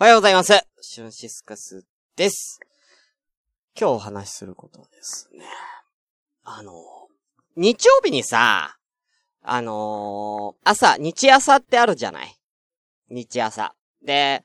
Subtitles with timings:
[0.00, 0.52] おはようございます。
[0.80, 1.84] シュンシスカス
[2.16, 2.58] です。
[3.78, 5.44] 今日お話しすることですね。
[6.42, 6.72] あの、
[7.54, 8.76] 日曜日にさ、
[9.40, 12.36] あのー朝、日朝ってあるじゃない？
[13.08, 13.76] 日朝。
[14.04, 14.42] で、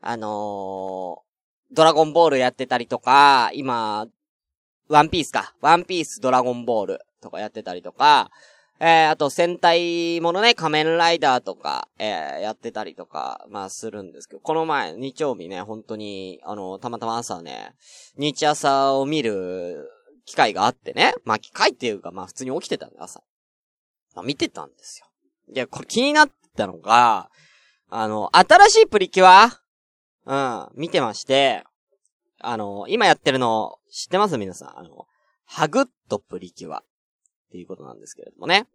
[0.00, 4.08] あのードラゴンボールやってたりとか、今、
[4.88, 5.54] ワンピースか。
[5.60, 8.32] ワンピースドラゴンボールとかやってたりとか、
[8.80, 17.74] えー、あと戦隊ものね、仮面ライダーとか、えー、やってたりとか、まあするんですけど、この前、日曜日ね、本当に、あの、たまたま朝ね、
[18.16, 19.88] 日朝を見る
[20.26, 23.20] 機会があってね、まあ機会っていうか、まあ普通に起きてたんだ、朝。
[24.14, 25.06] まあ見てたんですよ。
[25.54, 27.30] いや、これ気になったのが、
[27.90, 29.60] あの、新しいプリキュア
[30.26, 31.64] うん、見てまして、
[32.40, 34.38] あの、今やってるの、知ってます？
[34.38, 34.78] 皆さん。
[34.78, 35.06] あの、
[35.46, 36.84] ハグッとプリキュア。
[37.48, 38.66] っていうことなんですけれどもね。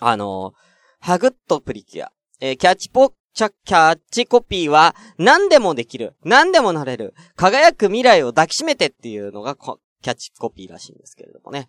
[0.00, 0.52] あの、
[1.00, 2.12] ハグッとプリキュア。
[2.40, 11.68] えーキャッチポッ、チャキャッチコピーは、何でもできる、何でもなれる、輝く未来を抱きしめてっていうのがキャッチコピーらしいんですけれどもね。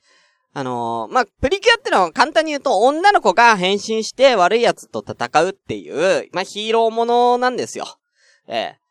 [0.53, 7.85] あのーまあ、プリキュアってのは簡単に言うと、女の子が変身して悪い奴と戦うっていう、まあ、ヒーローものなんですよ。
[8.47, 8.84] ええ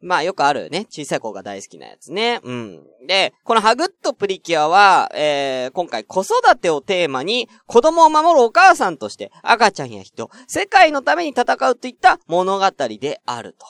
[0.00, 2.40] まあよくあるね、小さい子が大好きなやつね。
[2.44, 2.82] うん。
[3.06, 13.66] で、このハグッとプリキュアは、えー、今回子育てをテーマに、子供を守るお母さんとして、赤ちゃんや人、世界のために戦うといった物語であると。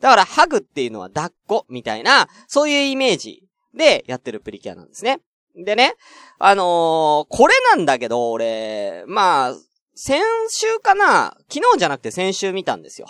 [0.00, 3.42] だから、ハグっていうのは抱っこ、みたいな、そういうイメージ
[3.74, 5.20] でやってるプリキュアなんですね。
[5.56, 5.94] でね、
[6.38, 9.54] あのーこれなんだけど、俺、まあ、
[9.94, 13.08] 先週かな昨日じゃなくて先週見たんですよ。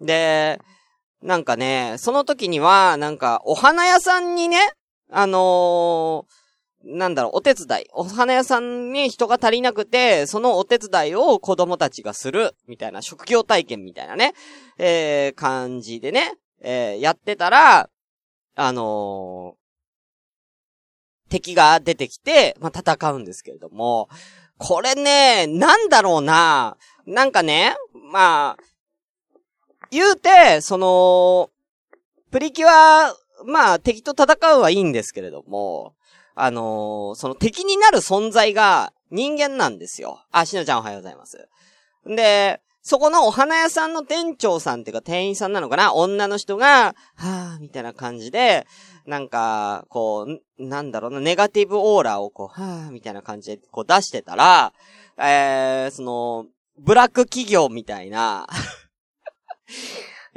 [0.00, 0.58] で、
[1.22, 4.58] なんかね、その時には、なんか、お花屋さんにね、
[5.10, 6.46] あのー
[6.88, 7.84] なんだろう、お手伝い。
[7.92, 14.34] お花屋さんに人が足りなくて、そのお手伝いを子供たちがする、みたいな、職業体験みたいなね、
[14.78, 17.90] えー、感じでね、えー、やってたら、
[18.54, 19.66] あのー
[21.28, 24.08] 敵が出てきて、まあ、戦うんですけれども、
[24.58, 27.74] これね、なんだろうな、なんかね、
[28.12, 28.62] まあ、
[29.90, 31.50] 言うて、その、
[32.30, 33.14] プリキュア、
[33.44, 35.94] まあ、敵と戦うはいいんですけれども、
[36.34, 40.20] あのーその敵になる存在が人間なんですよ。
[40.30, 41.48] あ、しのちゃんおはようございます。
[42.04, 45.94] で、そこのお花屋さんの店長さんっていうか店員さんなのかな？
[45.94, 48.66] 女の人が、はぁ、みたいな感じで、
[49.06, 54.72] なんか、こう、なんだろうな、ネガティブオーラをこう、はぁ、みたいな感じでこう出してたら、
[55.18, 56.46] えー、その、
[56.78, 58.46] ブラック企業みたいな、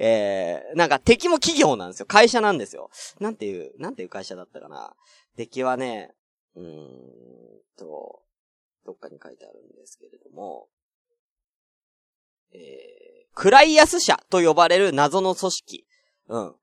[0.02, 2.06] えー、なんか敵も企業なんですよ。
[2.06, 2.90] 会社なんですよ。
[3.20, 4.94] なんていう、なんていう会社だったかな。
[5.36, 6.16] 敵はね、
[6.56, 6.88] うーん
[7.78, 8.22] と、
[8.86, 10.70] どっかに書いてあるんですけれども、
[12.54, 12.60] えー、
[13.34, 15.86] クライアス社と呼ばれる謎の組織。
[16.30, 16.56] うん。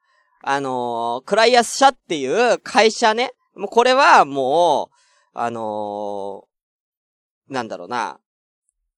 [0.43, 3.33] あのークライアス社っていう会社ね。
[3.55, 4.97] もうこれはもう、
[5.35, 8.19] あのーなんだろうな。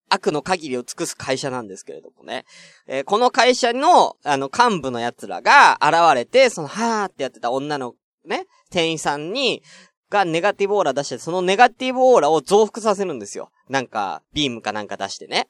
[0.09, 2.45] 悪の限りを尽くす会社なんですけれどもね。
[2.87, 9.63] えーこの会社の、あの、幹部の奴らが現れて、その、はーってやってた女の、ね、店員さんに、
[10.11, 13.51] がネガティブオーラ出して、そのネガティブオーラを増幅させるんですよ。
[13.69, 15.49] なんか、ビームかなんか出してね。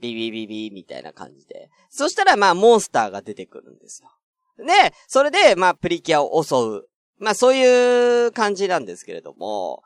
[0.00, 1.70] ビビビビみたいな感じで。
[1.90, 4.10] そしたら、まあ、モンスターが出てくるんですよ。
[4.58, 6.88] で、それで、まあ、プリキュアを襲う。
[7.18, 9.82] まあ、そういう感じなんですけれども、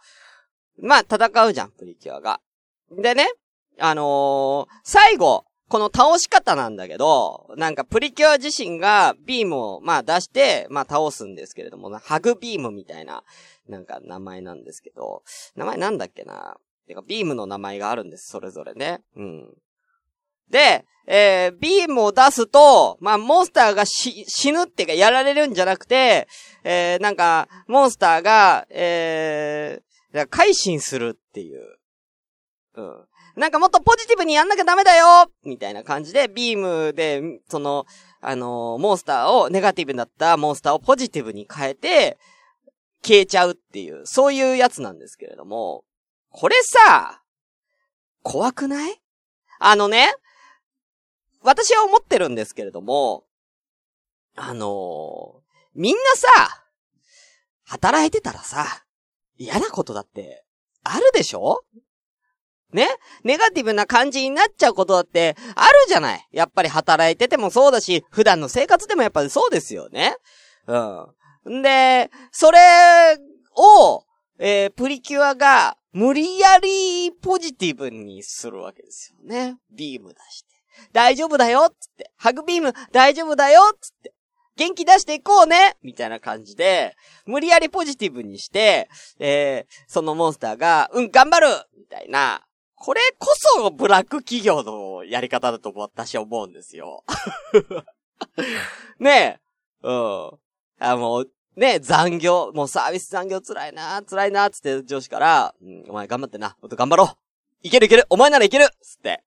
[0.78, 2.40] まあ、戦うじゃん、プリキュアが。
[2.90, 3.28] でね、
[3.80, 13.22] あのー最後、この倒し方なんだけど、なんかプリキュア自身がビームを、まあ出して、まあ倒すんですけれども、ハグビームみたいな、
[13.68, 15.22] なんか名前なんですけど、
[15.54, 16.56] 名前なんだっけな？
[16.88, 19.00] てか、ビームの名前があるんです、それぞれね。
[19.16, 19.54] うん。
[20.50, 26.26] で、えー、ビームを出すと、まあ、モンスターがし、死ぬっていうか、やられるんじゃなくて、
[26.64, 31.78] えー、なんか、モンスターが、えー、改心するっていう。
[32.74, 33.04] うん。
[33.41, 35.31] なんかもっとポジティブにやんなきゃダメだよ。
[35.45, 37.87] みたいな感じで、ビームで、その、
[38.21, 42.19] あのーモンスターを、ネガティブだったモンスターをポジティブに変えて、
[43.03, 45.84] 消えちゃうっていう、そういうやつなんですけれども、
[46.28, 47.22] これさ、
[48.22, 49.01] 怖くない？
[49.59, 50.13] あのね、
[51.42, 53.25] 私は思ってるんですけれども、
[54.37, 55.41] あのー
[55.75, 56.66] みんなさ、
[57.65, 58.84] 働いてたらさ、
[59.39, 60.45] 嫌なことだって、
[60.84, 61.65] あるでしょ？
[62.72, 62.88] ね？
[63.24, 70.16] ネガティブな感じになっちゃうことだって、あるじゃないやっぱり働いててもそうだし、普段の生活でもやっぱりそうですよね。
[70.66, 71.62] うん。
[71.62, 72.58] で、それ
[73.56, 74.04] を、
[74.38, 79.56] えープリキュアが無理やりポジティブにするわけですよね。
[79.72, 80.48] ビーム出して。
[80.92, 82.10] 大丈夫だよっつって。
[82.16, 84.14] ハグビーム大丈夫だよっつって。
[84.56, 86.94] 元気出していこうねみたいな感じで、
[87.24, 91.46] 無理やりポジティブにして、えー、そのモンスターが、うん、頑張る
[91.78, 92.46] みたいな、
[92.80, 97.04] これこそブラック企業のやり方だと私は思うんですよ。
[98.98, 99.38] ね
[99.82, 99.86] え。
[99.86, 100.30] うん。
[100.78, 107.09] あ、もう、ねえ、残業、もうサービス残業辛いな、辛いな、つって上司から、うん、お前頑張ってな、もっと頑張ろう
[107.62, 109.22] いけるいけるお前ならいけるつって。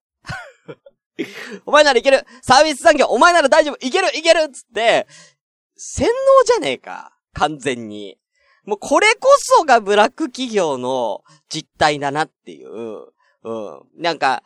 [1.67, 5.05] お前ならいける サービス残業お前なら大丈夫いけるいけるつって、
[5.77, 8.17] 洗脳じゃねえか完全に。
[8.63, 13.12] もうこれこそがブラック企業の実態だなっていう。
[13.43, 13.81] うん。
[14.01, 14.43] なんか、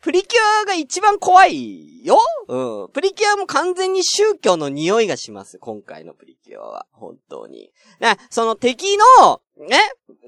[0.00, 2.18] プリキュアが一番怖いよ？
[2.48, 2.88] うん。
[2.92, 5.58] プリキュアも完全に宗教の匂いがします。
[5.58, 6.86] 今回のプリキュアは。
[6.92, 7.72] 本当に。
[8.00, 9.78] な、その敵の、ね、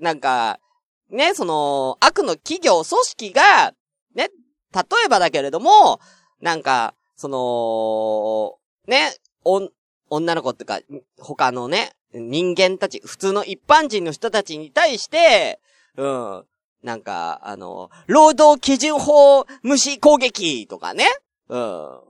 [0.00, 0.60] なんか、
[1.10, 3.74] ね、その、悪の企業、組織が、
[4.14, 4.30] ね、
[4.74, 6.00] 例えばだけれども、
[6.40, 8.58] なんか、その、
[8.90, 9.14] ね、
[9.44, 9.68] お、
[10.08, 10.80] 女の子ってか、
[11.18, 15.60] 他のね、人間たち、普通の一般人の人たちに対して、
[15.96, 16.44] うん、
[16.82, 21.06] なんか、あの、労働基準法無視攻撃とかね、
[21.48, 22.00] うん。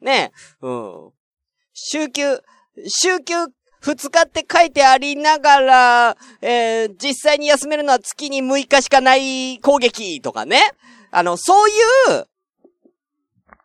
[0.00, 1.10] ね、うん。
[1.72, 2.42] 週休、
[2.86, 3.48] 週休
[3.80, 10.60] 二日って書いてありながら、えー、実際に休めるのは月に6日しかない攻撃とかね。
[11.10, 11.72] あの、そうい
[12.20, 12.26] う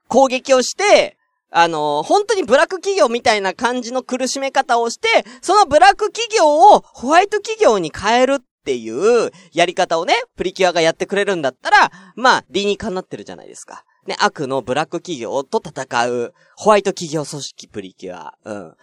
[0.08, 1.18] 攻撃をして、
[1.50, 5.08] あの、本当にブラック企業みたいな感じの苦しめ方をして、
[5.42, 8.90] そのブラック企業をホワイト企業に変えるっってい
[9.28, 13.84] うやり方をね、プリキュアがやってくれるんだったら、まあ、理にかなってるじゃないですか。
[14.08, 18.34] ね、悪のブラック企業と戦うホワイト企業組織プリキュア。
[18.46, 18.76] うん。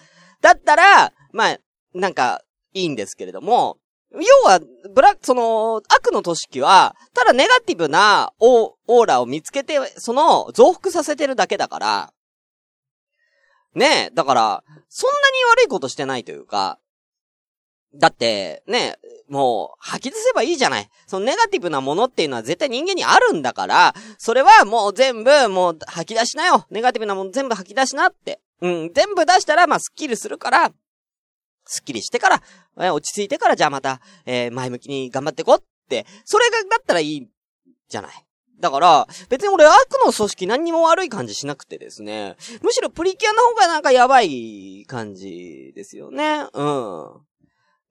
[0.43, 1.59] だったら、まあ、
[1.95, 2.43] なんか、
[2.75, 3.79] いいんですけれども、
[4.13, 4.61] 要は、
[4.95, 12.13] ブラック、その、悪の組織は、ただネガティブなオーラを見つけて、その、増幅させてるだけだから、
[13.75, 16.80] ねえ、だから、そんなに悪いことしてないというか、
[17.95, 18.99] だって、ね、
[19.29, 20.89] もう、吐き出せばいいじゃない。
[21.07, 26.67] そのネガティブなものっていうのは絶対人間にあるんだから、それはもう全部、もう吐き出しなよ。
[26.71, 28.41] ネガティブなもの全部吐き出しなって。
[28.61, 30.73] うん、全部出したら、まあ、スッキリするから、
[31.65, 32.43] スッキリしてから、
[32.81, 37.29] え落ち着いてから、じゃあまた、えー、前向きに頑張っていこうって、それが、だったらいい、
[37.89, 38.27] じゃない。
[38.61, 39.73] だから、別に俺悪
[40.05, 42.37] の組織何にも悪い感じしなくてですね。
[42.63, 46.47] むしろプリキュアの方がなんかやばい感じですよね。
[46.53, 47.30] うん。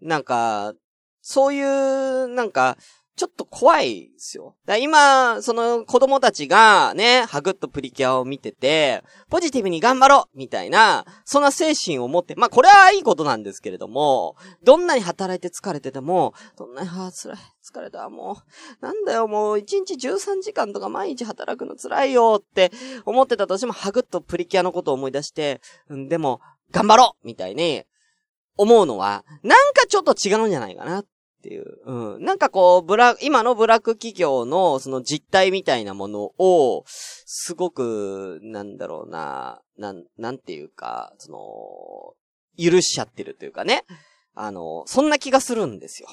[0.01, 0.73] なんか、
[1.21, 2.77] そういう、なんか、
[3.19, 4.55] ちょっと怖いですよ。
[4.65, 18.37] だ今、その子供たちがね、ハグッとプリキュアを見てて、ポジティブに頑張ろうみたいな、そんな精神を持って、まあこれはいいことなんですけれども、どんなに働いて疲れてても、どんなに、ああ、辛い、疲れた、も
[18.81, 22.71] う、なんだよ、もう、1日13時間とか毎日働くの辛いよって
[23.03, 25.59] 思ってたとしても、ハグッとプリキュアのことを思い出して、
[25.89, 26.39] うん、でも、
[26.71, 27.83] 頑張ろうみたいに、
[28.59, 31.06] 思うのは、なんかちょっと違うんじゃないかなっ
[31.41, 31.65] ていう。
[31.85, 32.23] うん。
[32.25, 43.85] なんかこう、ブラ、今のブラック企業のその実態みたいなものを、すごく、なんだろうな、なん、なんていうか、その、許しちゃってるというかね。
[44.35, 46.09] あの、そんな気がするんですよ。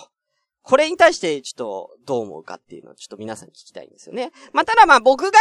[0.62, 4.32] これに対してちょっとどう思うかっていうのをちょっと皆さん聞きたいんですよね。
[4.52, 5.38] まあ、ただまあ僕が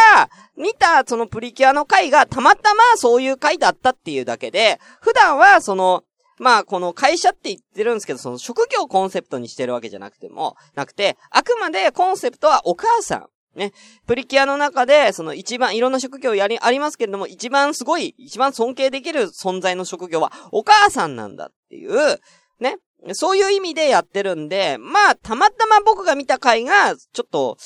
[0.56, 6.04] 見たそのプリキュアの回がたまたまそういう回だったっていうだけで、普段はその
[6.38, 13.30] まあ、この会社って言ってるんですけど、その職業をコンセプトにしてるわけじゃなくても、なくて、あくまでコンセプトはお母さん。
[13.58, 13.72] ね。
[14.06, 22.20] プリキュアの中で、その一番いろんな職業やり、ありますけれども、一番すごい、一番尊敬できる存在の職業はお母さんなんだっていう、
[22.60, 22.78] ね。
[23.14, 27.58] そういう意味でやってるんで、まあ、たまたま僕が見た回が、ちょっと、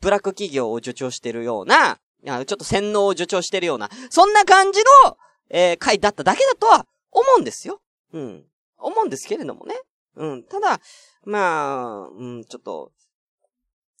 [0.00, 5.16] ブラック企業を助長してるような、ちょっと洗脳を助長してるような、そんな感じの、
[5.50, 7.80] えー、回だっただけだとは思うんですよ。
[8.12, 8.44] うん。
[8.78, 9.74] 思うんですけれどもね。
[10.16, 10.42] うん。
[10.44, 10.80] ただ、
[11.24, 12.92] まあ、うん、ちょっと、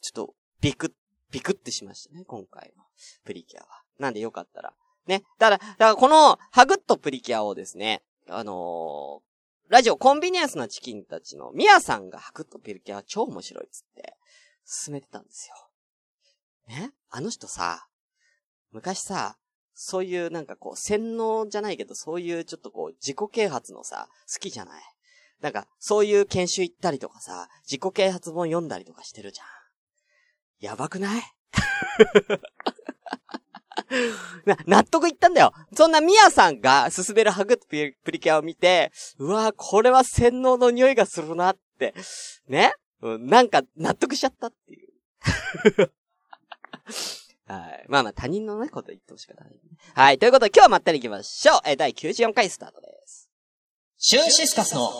[0.00, 0.92] ちょっと、ビクッ、
[1.30, 2.84] ビクってしましたね、今回の
[3.24, 3.82] プリキュアは。
[3.98, 4.74] なんでよかったら。
[5.06, 5.22] ね。
[5.38, 14.16] ただ、だからこの、ハグッとプリキュアをですね、あのー、ラジオコンビニエンスなチキンたちのミヤさんがハグッとプリキュア超面白いっつって、
[14.64, 15.54] 進めてたんですよ。
[16.68, 17.88] ねあの人さ、
[18.70, 19.36] 昔さ、
[19.84, 24.82] そういうなんかこう、洗脳じゃないけど、そういうちょっとこう、自己啓発のさ、好きじゃない？
[25.40, 29.46] なんか、そういう研修行ったりとかさ、自己啓発本読んだりとかしてるじゃん。
[30.64, 31.22] やばくない？
[34.46, 35.52] な、納得いったんだよ。
[35.74, 41.92] そんなミヤさんが進めるハグってプリキュアを見て、うわこれは洗脳の匂いがするなって、
[42.46, 45.92] ね、うん、なんか納得しちゃったっていう。
[47.46, 47.84] はい。
[47.88, 49.56] まあまあ他人のね、こと言ってほしくない、ね。
[49.94, 50.18] はい。
[50.18, 51.60] ということで今日はまったり行きましょう。
[51.66, 53.28] えー、第94回スタートです。
[53.98, 54.90] シュンシスカスの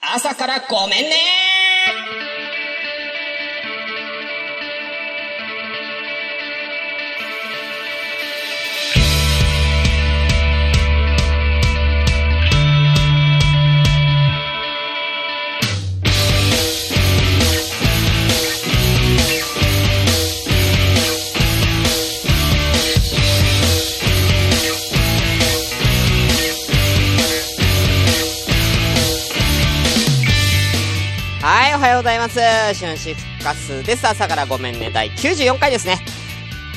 [0.00, 1.61] 朝からごめんね
[31.82, 32.38] はようございます。
[32.74, 34.06] シュンシスカスです。
[34.06, 34.92] 朝からごめんね。
[34.94, 35.98] 第94回ですね。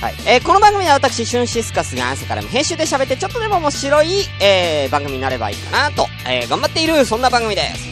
[0.01, 0.15] はい。
[0.25, 4.07] えー、この番組は私、シュンシスカスが朝から編集で喋ってちょっとでも面白い、
[4.41, 7.87] えー、番組になればいいかなと、えー、頑張っている、そんな番組です。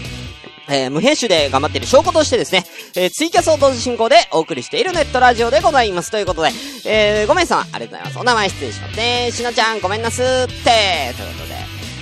[0.67, 2.65] えー、無編集で頑張っている証拠としてですね、
[2.95, 6.09] えー、ツイキャスを同時進行でお送りしているネットラジオでございます。
[6.09, 6.49] ということで、
[6.85, 8.17] えー、ごめんさん、ありがとうございます。
[8.17, 9.29] お名前失礼しますね。
[9.31, 11.52] しのちゃん、ごめんなすって、ということで、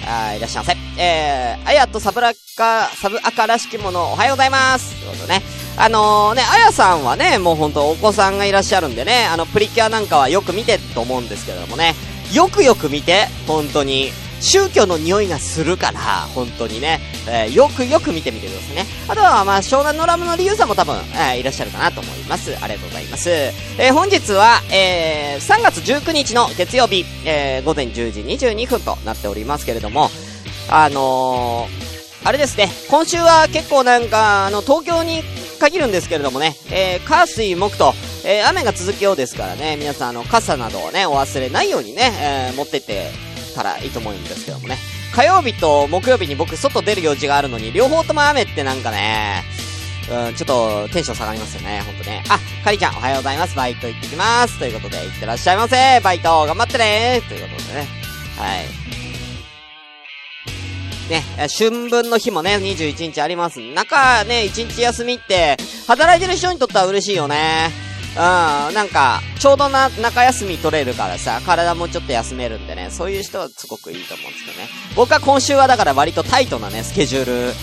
[0.08, 0.78] あいらっしゃいませ。
[0.98, 4.96] えー、あやとサブラッカ、サブアカらしきもの、おはようございます。
[4.96, 5.42] ということでね。
[5.78, 11.96] あのー、ね、あやさんはね、もうほんとお子さんがいらっしゃるんでね、あの、プリキュアなんかはよく見てと思うんですけどもね、
[12.34, 14.12] よくよく見て、本当に。
[14.42, 16.00] 宗教の匂いがするから、
[16.34, 18.86] 本当にね、えー、よくよく見てみてくださいね。
[19.08, 22.52] あとは、まあ、湘南のラムの理由さんも多分、えー、いらっしゃるかなと思います。
[22.62, 23.30] ありがとうございます。
[23.30, 30.10] えー、本日は、えー、3月19日の月曜日、えー、午前10時22分となっておりますけれども、
[30.70, 35.24] あのー、あれですね、今週は結構なんか、あの、東京に
[35.60, 37.94] 限るんですけれどもね、えー、火水木と、
[38.26, 44.78] えー、雨が続くようですからね、皆さんあの、傘などをね、お忘れないようにね、えー、持ってってたらいいと思うんですけどもね。
[45.14, 49.44] 火曜日と木曜日に僕外出る用事があるのに、両方とも雨ってなんかね、
[50.10, 52.24] うん、ちょっとテンション下がりますよね、ほんとね。
[52.30, 53.56] あ、かりちゃんおはようございます。
[53.56, 54.60] バイト行ってきます。
[54.60, 56.00] ということで、行ってらっしゃいませ。
[56.02, 57.88] バイト頑張ってねということでね。
[58.38, 58.92] はい。
[61.10, 61.24] ね、
[61.60, 63.60] 春分の日もね、21日あります。
[63.60, 67.91] 中ね、1日休みって、働いてる人にとっては嬉しいよね。
[68.12, 74.68] うん、なんか、ちょうどな、中休み取れるからさ、体もちょっと休めるんでね、そういう人はすごくいいと思うんですけどね。
[74.96, 77.54] 僕は今週はだから割とタイトなね、スケジュール、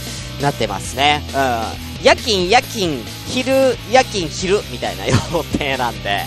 [0.43, 1.23] なってますね。
[1.35, 2.05] うん。
[2.05, 5.15] 夜勤、夜勤、昼、夜勤、昼、みたいな予
[5.59, 6.25] 定なんで、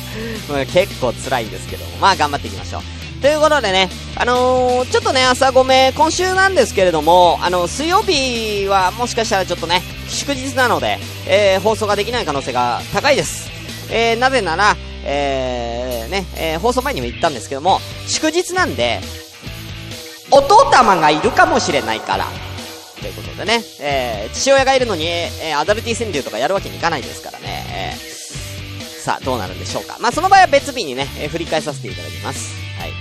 [0.71, 2.81] 結構辛いんですけども、まあ頑張っていきましょう。
[3.21, 13.50] ということでね、あのー、ちょっとね、朝ごめ、今週なんですけれども、あの、水曜日はもしかしたらちょっとね、祝日なので、えー、放送ができない可能性が高いです。
[13.91, 19.01] えー、なぜなら、えー、ね、えー、放送前にも言ったんですけども、祝日なんで、
[20.31, 22.25] お父様がいるかもしれないから、
[23.01, 29.97] ということでね、えー、父親がいるのに、えー、アダルティ川柳とかやるわけにいかないですからね、えー、さあ、どうなるんでしょうか。
[29.99, 32.55] まあ、その場合は別日にね、えー、振り返させていただきます。
[32.79, 32.91] はい。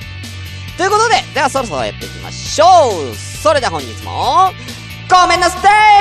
[0.77, 2.65] ということで、ではそろそろやっていきましょ
[3.13, 4.51] うそれでは本日も、
[5.11, 5.59] ごめんなさ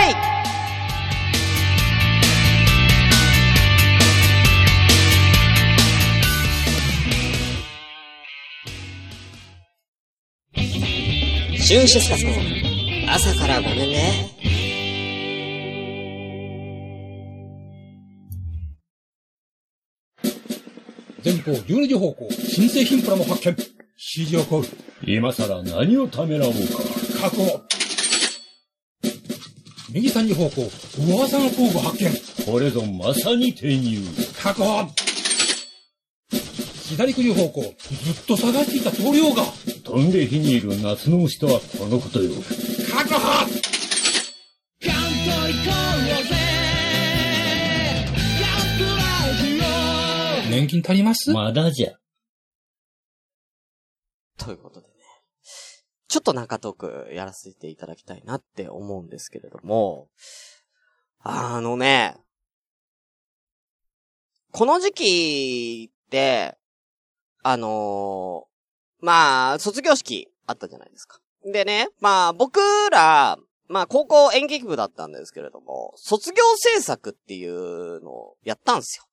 [0.09, 0.15] い
[11.69, 12.31] シュンシスカスの
[13.13, 14.27] 朝からごめんね。
[21.23, 23.51] 前方12時方向、新製品プラも発見。
[23.51, 24.65] 指示を行う。
[25.03, 26.59] 今さら何をためらおうか。
[27.29, 27.61] 確保。
[29.93, 30.71] 右3時方向、
[31.07, 32.11] 噂の工具発見。
[32.51, 33.99] これぞまさに転入。
[34.41, 34.87] 確保。
[36.89, 37.75] 左9時方向、ずっ
[38.25, 39.43] と探していた棟梁が。
[39.83, 42.31] 飛んで火にいる夏の虫とはこのことよ。
[42.91, 43.19] 確保
[50.49, 51.31] 年金足ります？
[51.31, 51.91] まだじゃ。
[54.37, 54.93] ということでね。
[56.07, 60.07] ちょっと中トークやらせていただきたいなって思うんですけれども、
[61.19, 62.15] あのね、
[64.51, 66.57] この時期って、
[67.43, 71.19] あのー、まあ、卒業式あったじゃないですか。
[71.45, 72.59] でね、まあ僕
[72.91, 79.05] ら、まあ高校演劇部だったんですけれども、卒業制作っていうのをやったんですよ。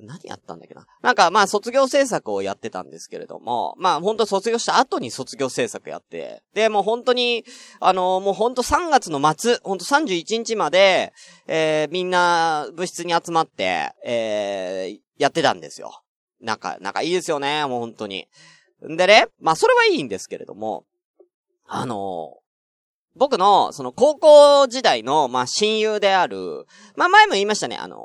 [0.00, 0.86] 何やったんだっけな。
[1.02, 7.44] なんか、まあ、卒業制作をやってたんですけれども、まあ、本当卒業した後に卒業制作やって、で、もう本当に、
[7.80, 11.12] あの、もう本当3月の末、本当31日まで、
[11.48, 16.02] えー、みんな部室に集まって、えー、やってたんですよ。
[16.40, 18.28] なんか、なんかいいですよね、もう本当に。
[18.88, 20.84] んでね、まあ、それはいいんですけれども、
[21.66, 22.38] あの
[23.16, 26.66] 僕の、その高校時代の、まあ、親友である、
[26.96, 27.96] まあ、前も言いましたね、あの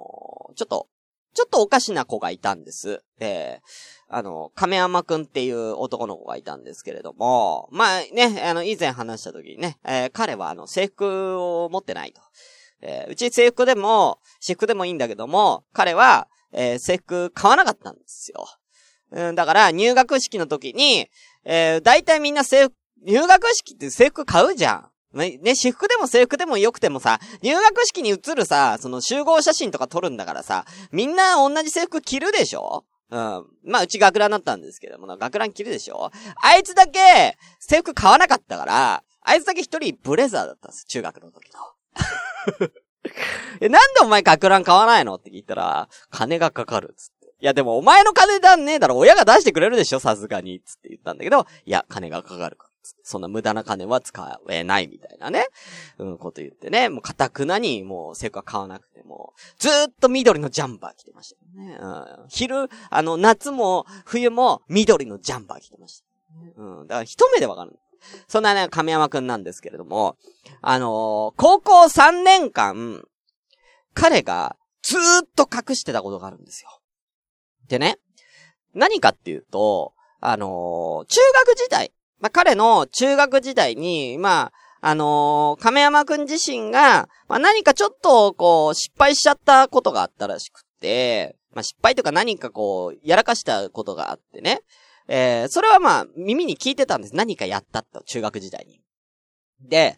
[0.56, 0.88] ちょっと、
[1.34, 3.04] ちょっとおかしな子がいたんです。
[3.20, 12.22] えー、あの、亀山くんっていう男の子がいたんですけれども、まあね、あの、以前話した時にね、えー、彼はあの、制服を持ってないと。
[12.82, 18.46] えー、うち制服でも、私服でもいいんだけども、彼は、えー、制服買わなかったんですよ。
[19.12, 21.10] うん、だから、入学式の時に、
[21.44, 22.74] えー、大体みんな制服、
[23.06, 24.90] 入学式って制服買うじゃん。
[25.18, 32.86] ね、私服でも制服でも良くてもさ、入学式に移るさ、その集合写真とか撮るんだからさ、みんな同じ制服着るでしょ？
[33.12, 33.46] うん。
[33.64, 36.10] まあ、うち学ランだったんですけども、学ラン着るでしょ？
[36.42, 42.70] あいつだけ、制服買わなかったから、あいつだけ一人ブレザーだったんです、中学の時の。
[43.62, 45.16] え、なんでお前学ラン買わないの？
[45.16, 47.34] って聞いたら、金がかかるつって。
[47.40, 50.62] いやでもお前の金だねえだろ、親が出してくれるでしょさすがに。
[50.62, 52.70] つって言ったんだけど、いや、金がかかるから。
[53.02, 55.48] そんな無駄な金は使えないみたいなね。
[55.98, 56.90] うん、こと言ってね。
[56.90, 61.78] もう、かたくなに、もう、セクは買わなくても、ずーっと緑のジャンバー着てましたよね。
[61.80, 62.26] うん。
[62.28, 66.06] 昼、あの、夏も、冬も、緑のジャンバー着てました。
[66.62, 66.88] うん。
[66.88, 67.80] だから、一目でわかる。
[68.28, 70.18] そんなね、亀山くんなんですけれども、
[70.62, 73.04] あのー、高校3年間、
[73.94, 76.70] 彼が、ずーっと隠してたことがあるんですよ。
[77.68, 78.00] でね、
[78.74, 94.62] 何かっていうと、あのー、中学時代、まあ、彼の中学時代に、まあ、あのー、亀山くん自身が、まあ、何かちょっと、こう、失敗しちゃったことがあったらしくて、まあ、失敗とか何かこう、やらかしたことがあってね。
[95.08, 97.16] えー、それはまあ、耳に聞いてたんです。
[97.16, 98.82] 何かやったと、中学時代に。
[99.62, 99.98] で、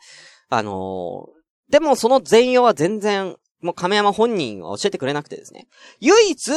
[0.49, 5.67] あのー、でもその全容は全然、もう亀山本人は教えてくれなくてですね。
[5.99, 6.51] 唯一、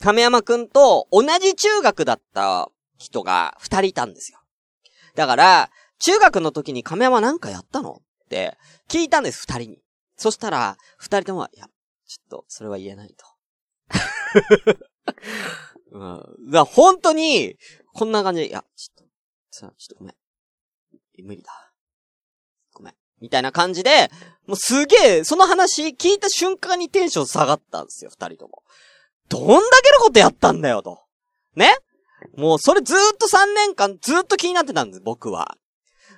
[0.00, 4.38] 亀山くんと同じ中学だった人が二人いたんですよ。
[5.14, 8.02] だから、中学の時に亀山なんかやったの？
[8.24, 8.56] って
[8.88, 9.82] 聞いたんです、二人に。
[10.16, 11.66] そしたら、二人とも、いや、
[12.06, 13.26] ちょっと、それは言えないと。
[15.92, 16.50] うん。
[16.50, 17.56] だ本当に、
[17.94, 19.10] こんな感じで、いや、ちょっと、
[19.50, 20.14] さ、ちょっとごめん。
[21.24, 21.72] 無理だ。
[22.72, 22.94] ごめん。
[23.20, 24.10] みたいな感じで、
[24.46, 28.62] もうすげえ、その話聞いた瞬間にテンション下がったんですよ、二人とも。
[29.28, 31.00] どんだけのことやったんだよ、と。
[31.54, 31.76] ね？
[32.36, 35.56] もうそれずーっと3年間ずーっと気になってたんです、僕は。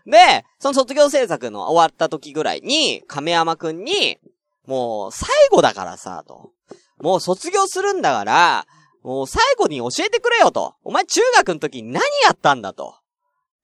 [0.07, 4.19] で、その卒業制作の終わった時ぐらいに、亀山くんに、
[4.67, 6.53] もう最後だからさ、と。
[6.99, 8.67] もう卒業するんだから、
[9.03, 10.75] もう最後に教えてくれよと。
[10.85, 12.97] お前中学の時何やったんだと。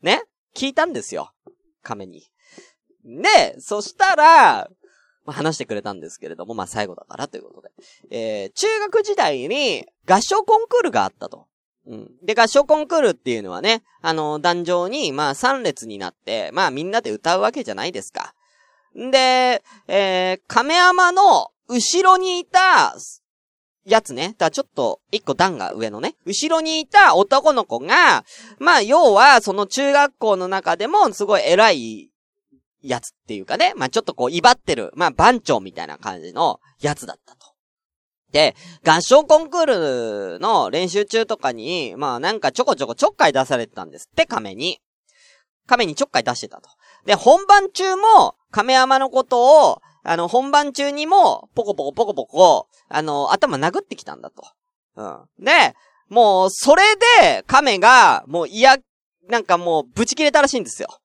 [0.03, 0.22] ね？
[0.55, 1.33] 聞いたんですよ。
[1.83, 2.31] 亀に。
[3.05, 4.68] で、そしたら、
[5.25, 7.70] まあ、話してくれたんですけれども、まあ、最後だからということで。
[8.11, 11.46] えー、中学時代に合唱コンクールがあったと。
[11.87, 12.11] うん。
[12.22, 18.35] で、合唱コンクールっていうのはね、あの、壇上に、まあ、三列になって、まあ、みんなで歌うわけじゃないですか。
[18.99, 22.96] んで、えー、亀山の後ろにいた、
[23.87, 24.35] やつね。
[24.37, 26.16] だちょっと、一個段が上のね。
[26.25, 28.25] 後ろにいた男の子が、
[28.59, 32.11] まあ、要は、その中学校の中でも、すごい偉い
[32.83, 33.72] やつっていうかね。
[33.77, 37.46] まあ、ちょっとこう、威張ってる、まあ、番長みたいな感じのやつだったと。
[38.33, 44.81] で、合唱コンクールの練習中とかに、まあなんかちょこちょこちょっかい出されてたんですって、亀に。
[45.66, 46.68] 亀にちょっかい出してたと。
[47.07, 54.45] で、本番中も、亀山のことを、あの、本番中にも、ポコポコポコポコ、あの、頭殴ってきたんだと。
[54.95, 55.45] うん。
[55.45, 55.75] で、
[56.09, 56.83] もう、それ
[57.23, 58.77] で、亀が、もう嫌、
[59.29, 61.01] なんかもう、ブチ切れたらしいんですよ。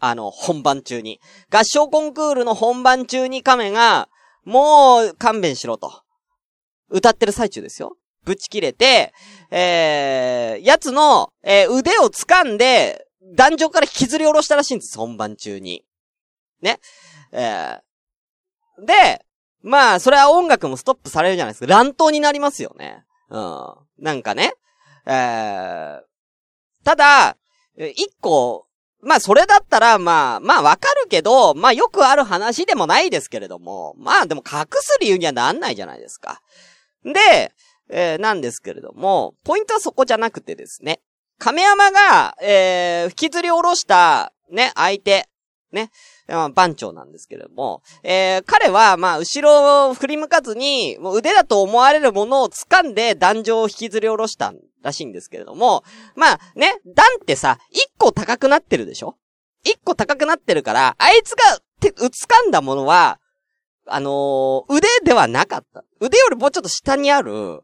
[0.00, 1.20] あの、本番中に。
[1.50, 4.08] 合唱コンクールの本番中に亀が、
[4.44, 6.02] もう、勘弁しろと。
[6.88, 7.98] 歌ってる最中ですよ。
[8.24, 9.12] ぶち切れて、
[9.50, 15.84] えー、やつの、えー、腕を掴んで、壇上から引きずり下ろしたらしいんです、本番中に。
[16.62, 16.80] ね。
[17.32, 17.80] えー、
[18.84, 19.24] で、
[19.62, 21.66] まあ、それは音楽もストップされるじゃないですか。
[21.66, 23.04] 乱闘になりますよね。
[23.30, 23.74] うん。
[23.98, 24.52] なんかね。
[25.06, 26.00] えー、
[26.84, 27.36] ただ、
[27.76, 28.66] 一個、
[29.00, 36.40] まあ、それだったら、まあ、まあ、わかるけど、まあ、よくある話でもないですけれども、まあ、でも隠す理由にはなんないじゃないですか。
[37.04, 37.52] で、
[37.90, 41.00] えー、なんですけれども、ポイントはそこじゃなくてですね、
[41.38, 45.28] 亀山が、えー、引きずり下ろした、ね、相手、
[45.72, 45.90] ね、
[46.54, 59.16] 番長なんですけれども、えー、彼は、まあ、後ろを振り向かずに、もう腕だと思われるものを掴んで壇上を引きずり下ろしたらしいんですけれども、まあ、ね、段ってさ、一個高くなってるでしょ？
[59.64, 63.20] 一個高くなってるから、あいつが、て、掴んだものは、
[63.86, 65.84] あのー、腕ではなかった。
[66.00, 67.60] 腕よりもうちょっと下にある、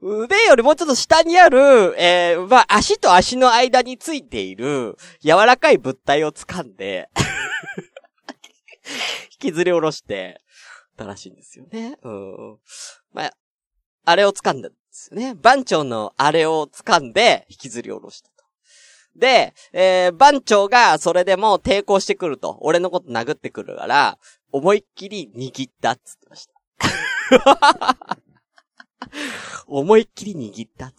[0.00, 7.10] 腕よりもうちょっと下にある、えー、まあ、足と足の間についている、柔らかい物体を掴んで
[9.42, 10.40] 引きずり下ろして、
[10.96, 11.98] たらしいんですよね。
[12.02, 12.58] うん。
[13.12, 13.32] まあ、
[14.04, 15.34] あれを掴んだんですよね。
[15.34, 18.44] 番長のあれを掴んで、引きずり下ろしたと。
[19.16, 22.58] で、えー、番長がそれでも抵抗してくると。
[22.60, 24.18] 俺のこと殴ってくるから、
[24.52, 26.58] 思いっきり握ったっつってました。
[29.66, 30.92] 思いっきり握った。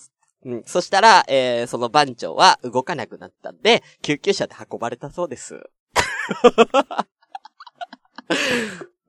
[0.46, 0.64] うん。
[0.66, 5.56] そしたら、えー、その番長は動かなくなったんで、救急車で運ばれたそうです。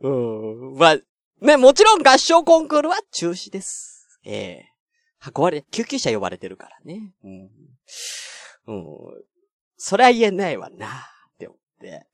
[0.00, 0.74] うん。
[0.74, 0.98] まあ、
[1.40, 4.20] ね、もちろん合唱コンクールは中止です。
[4.24, 7.14] ええー、運ばれ、救急車呼ばれてるからね。
[7.24, 7.50] うん。
[8.66, 8.84] うん。
[9.76, 10.90] そりゃ言えないわな、っ
[11.38, 12.06] て思って。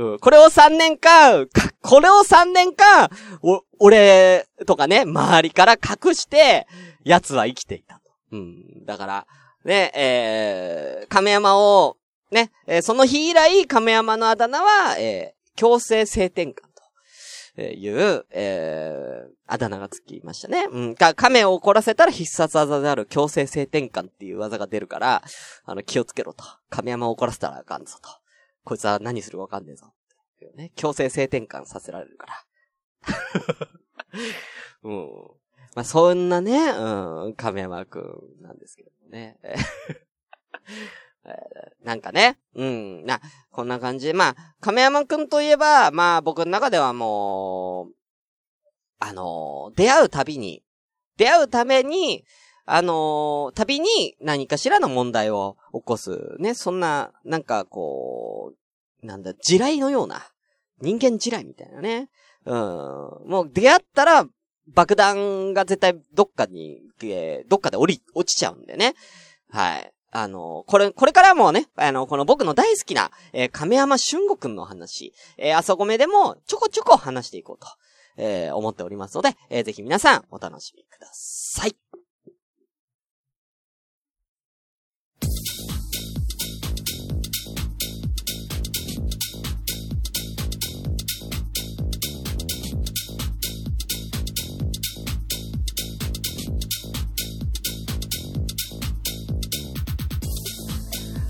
[0.00, 1.46] うん、これを3年間、
[1.82, 3.10] これを3年間、
[3.42, 6.66] お、俺とかね、周りから隠して、
[7.04, 8.00] 奴は生きていた。
[8.32, 8.86] うん。
[8.86, 9.26] だから、
[9.64, 11.98] ね、えー、亀山を、
[12.30, 16.54] ね、えー、その日以来、亀山のあだ名は、えー、強制性転換
[17.56, 20.66] という、えー、あだ名がつきましたね。
[20.70, 20.94] うん。
[20.94, 25.22] か、亀を怒らせたら必殺技である強制性転換っていう技が出るから、
[25.64, 26.44] あの、気をつけろと。
[26.70, 28.19] 亀山を怒らせたらあかんぞと。
[28.64, 29.92] こいつは何するかわかんねえぞ。
[30.56, 30.72] ね。
[30.76, 32.44] 強制性転換させられるから。
[34.82, 35.08] うん。
[35.74, 38.00] まあ、そんなね、うん、亀山く
[38.40, 39.38] んなんですけどね。
[41.84, 43.20] なんかね、うん、な、
[43.50, 44.14] こんな感じ。
[44.14, 47.94] まあ、亀山くんといえば、まあ僕の中ではもう、
[48.98, 50.64] あの、出会うたびに、
[51.16, 52.24] 出会うために、
[52.72, 56.36] あの、旅に何かしらの問題を起こす。
[56.38, 58.52] ね、そんな、なんかこ
[59.02, 60.22] う、なんだ、地雷のような、
[60.80, 62.08] 人間地雷みたいなね。
[62.46, 62.54] うん。
[63.28, 64.24] もう出会ったら、
[64.68, 68.94] 爆弾が絶対どっかに、えー、どっかで降り、落ちちゃうんでね。
[69.48, 69.92] はい。
[70.12, 77.66] あの、これ、これからもね、あの、この僕の大好きな、えー、亀山俊吾くんの話、えー、あそこめでもちょこちょこ話していこうと、
[78.16, 81.99] えー、思っておりますので、えー、ぜひ皆さんお楽しみください。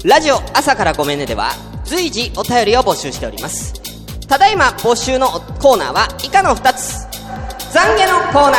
[0.02, 1.50] ラジオ朝からごめんねでは
[1.84, 3.74] 随時お便りを募集しております。
[4.26, 7.06] ただいま募集のコーナーは以下の2つ。
[7.74, 8.56] 懺悔のコーナ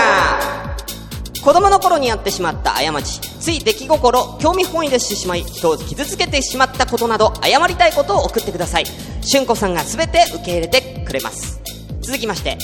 [1.33, 1.43] ー。
[1.43, 8.85] 子供の頃にやってしまった過ちつい出来心興味本位でしてしまい人を傷つけてしまったことなど謝りたいことを送ってください。
[8.85, 11.59] しゅんこさんが全て受け入れてくれます。
[12.01, 12.59] 続きまして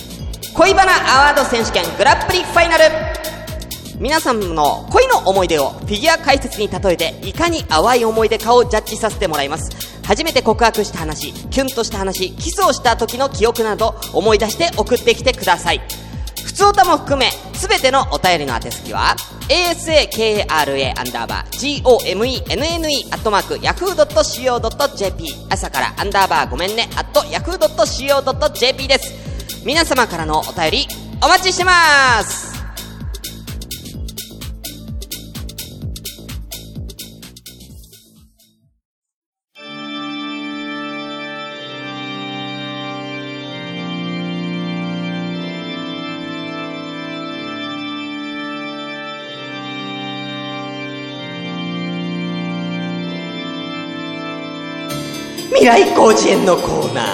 [0.53, 2.83] 恋バナアワード選手権グラップリファイナル。
[3.99, 9.71] 皆さんの恋の思い出をフィギュア解説に例えていかに淡い思い出かをジャッジさせてもらいます。
[10.05, 15.81] 初めて告白した話キュンとした話キスをした時の記憶など思い出して送ってきてください。
[16.45, 19.15] 普通歌も含め全てのお便りの宛先は
[19.49, 29.65] asakara アンダーバー gomenne アットマーク yahoo.co.jp 朝からアンダーバーごめんねアット yahoo.co.jp です。
[29.65, 30.88] 皆様からのお便り
[31.23, 32.57] お待ちしてます。
[55.67, 57.08] 未来広辞苑のコーナー。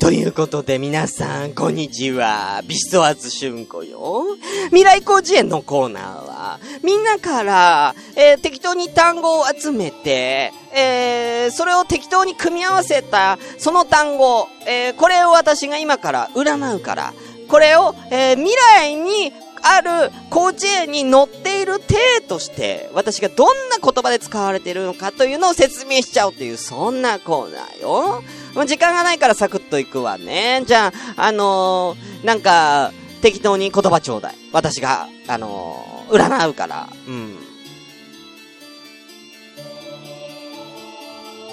[0.00, 2.60] ということで皆さん、こんにちは。
[2.66, 4.24] ビストワーズ春子よ。
[4.70, 17.14] 未来広辞苑のコーナーは、みんなから、えー、適当に単語を集めて、えー、それを適当に組み合わせた、その単語、えー、これを私が今から占うから、
[17.46, 19.32] これを、えー、未来に
[19.68, 28.22] ある広辞苑に載っている体として、私がどんな言葉で使われているのかというのを説明しちゃおうという、そんなコーナーよ。
[28.54, 30.62] もう時間がないからサクッといくわね。
[30.66, 34.34] じゃあ、あのー、なんか、適当に言葉ちょうだい。
[34.52, 36.88] 私が、あのー、占うから。
[37.08, 37.36] うん。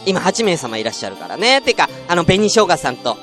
[0.05, 1.61] 今8名様いらっしゃるからね。
[1.61, 3.17] てか、あの、紅生姜さんと、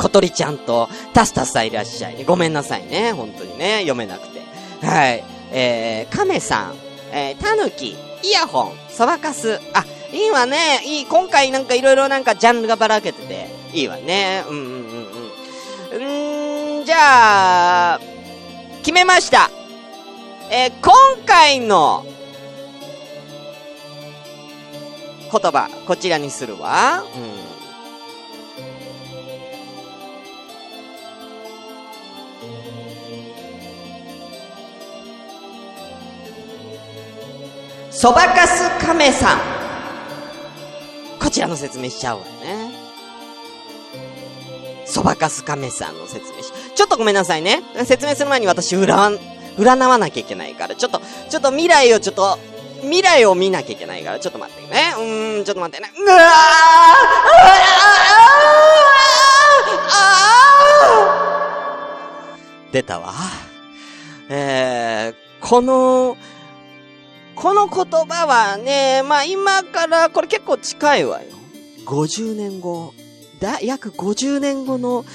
[0.00, 2.24] 小鳥ちゃんと、タスタスさんいらっしゃい。
[2.24, 3.12] ごめんなさいね。
[3.12, 3.80] 本当にね。
[3.80, 4.40] 読めなくて。
[4.82, 5.22] はい。
[5.52, 6.74] えー、亀さん、
[7.12, 9.60] えー、タヌキ、イヤホン、そばかす。
[9.74, 10.80] あ、いいわね。
[10.86, 11.06] いい。
[11.06, 14.42] 今回なんかいろいろなんかジャンルがばらけてて、いいわね。
[14.48, 15.10] うんうんうん
[15.92, 16.78] うん。
[16.78, 18.00] うん、じゃあ、
[18.78, 19.50] 決めました。
[20.50, 20.94] えー、今
[21.26, 22.06] 回の、
[25.30, 27.04] 言葉、こちらにするわ。
[27.14, 27.49] うん。
[38.00, 39.38] そばかす亀さん。
[41.20, 42.70] こちらの説明しちゃおうわね。
[44.86, 47.62] そばかす亀さんの説明し、ちょっとごめんなさいね。
[47.84, 49.18] 説明する前に私占、
[49.58, 52.38] 占わなきゃいけないから、ちょっと、ちょっと未来をちょっと、
[52.80, 54.94] 未来を見なきゃいけないから、ちょっと待ってね。
[54.96, 55.92] うーん、ちょっと待ってね。
[55.94, 56.26] うわーうわー
[59.90, 63.12] あー出たわ。
[64.30, 66.16] えー、この、
[67.40, 71.28] この言葉はね、まあ今から、これ結構近いわよ。
[71.86, 72.92] 50年後、
[73.40, 75.06] だ、約50年後の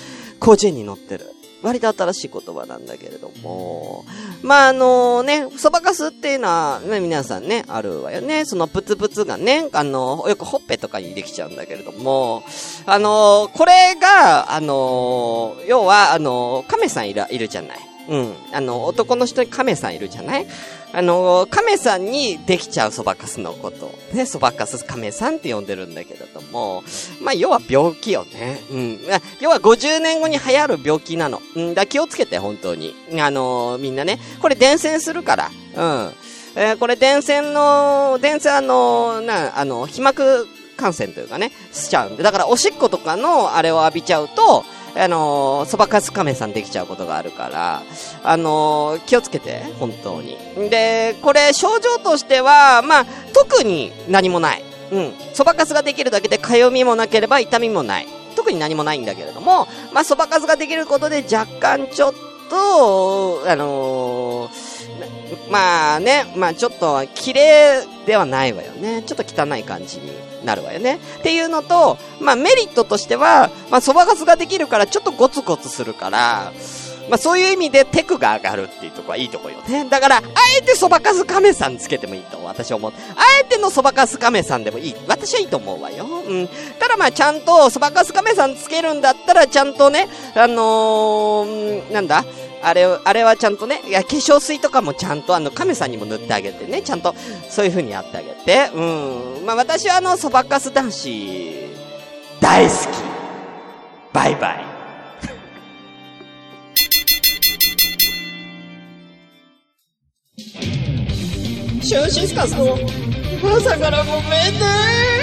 [0.41, 1.31] 古事に載ってる。
[1.61, 4.05] 割と新しい言葉なんだけれども。
[4.41, 8.45] まああのね、そばかすっていうのは、ね、皆さんね、あるわよね。
[8.45, 12.43] そのプツプツがね、あの、よくほっぺとかにできちゃうんだけれども、
[12.87, 17.77] あのこれが、あの要は、あの亀さんいる、いるじゃない。
[18.09, 18.33] うん。
[18.51, 20.47] あの、男の人に亀さんいるじゃない
[20.95, 23.93] あの、亀さんにできちゃうそばかすのこと。
[24.13, 26.83] ね、そばかす亀さんって呼んでるんだけれども、
[27.21, 28.61] まあ、要は病気よね。
[28.71, 28.99] うん。
[29.41, 31.41] 要は50年後に流行る病気なの。
[31.53, 32.95] うんだ、気をつけて、本当に。
[33.19, 35.51] あのみんなね、これ伝染するから。
[35.75, 36.13] うん。
[36.55, 42.23] えーこれ伝染の、伝染あのな、あの、飛膜感染というかね、しちゃうんで。
[42.23, 44.63] だから、おしっことかのあれを浴びちゃうと、
[44.97, 47.83] あのー、そばかす亀さんできちゃうことがあるから、
[48.23, 50.37] あの、気をつけて、本当に。
[50.69, 54.63] で、これ、症状としては、まあ、特に何もない。
[54.91, 55.13] うん。
[55.33, 58.07] そばかすができるだけで、かゆみもなければ痛みもない。
[58.35, 62.13] 特に何もないんだけれども、まあ、そばかすができることで若干ちょっ
[62.49, 64.49] と、あの
[65.49, 69.03] まあね、まあちょっと綺麗ではないわよね。
[69.03, 70.11] ちょっと汚い感じに
[70.45, 70.99] なるわよね。
[71.19, 76.53] っていうのと、まあメリットとしては、まあそばかすができるからちょっとゴツゴツするから、
[77.09, 79.87] まあそういう意味でテクが上がるっていうとこはいいとこよね。
[79.89, 80.21] だから、あ
[80.59, 82.91] えてそばかす亀さんつけてもいいと私は思う。
[82.91, 84.95] あえてのそばかす亀さんでもいい。
[85.07, 86.05] 私はいいと思うわよ。
[86.05, 86.47] うん。
[86.79, 92.25] ただまあちゃんとそばかす亀さんつけるんだったらちゃんとね、あのー、なんだ？
[92.65, 97.13] あれ、あれはちゃんとね、いや、化粧水とかもちゃんとあの、亀さんにも塗ってあげてね、ちゃんと、
[97.47, 98.81] そういう風にやってあげて、う
[99.43, 99.45] ん。
[99.45, 101.53] まあ、私はあの、そばかす男子、
[102.41, 102.75] 大好き。
[104.13, 104.65] バイバイ。
[111.83, 112.79] シュンシスカスの、
[113.57, 114.21] 朝からごめん
[114.59, 115.14] ね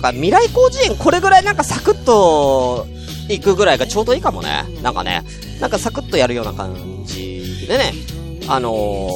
[0.00, 2.86] なんか未来工事園これぐらいなんかサクッと
[3.28, 4.64] 行くぐらいがちょうどいいかもね。
[4.82, 5.22] なんかね、
[5.60, 7.92] なんかサクッとやるような感じでね、
[8.48, 9.08] あの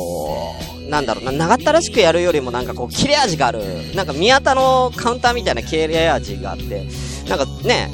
[0.79, 3.62] ー、なんだろうな、長ったらしくやるよりもなんかこう切れ味がある、
[3.94, 6.87] なんか宮田のカウンターみたいな切れ味があって、
[7.29, 7.90] なんかね、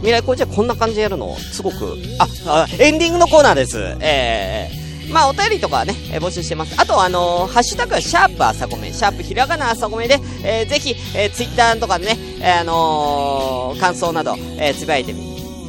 [0.00, 3.78] 未来工事園こんな感じでやるの、すごく、あ、あエンディングのコーナーです。
[4.00, 6.74] えー、まあ、お便りとかはね、えー募集してます。
[6.78, 15.20] あと、あのーハッシュタグはシャープ朝ごめん、シャープひらがな朝ごめんで、えーぜひ、えーツイッターとかでね、えーあのー感想など、えーつぶやいてみ、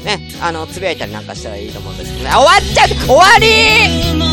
[0.04, 2.32] ね、あの、つぶやいたりなんかしたらいいと思うんですけどね。
[2.32, 4.29] 終わっちゃう終わり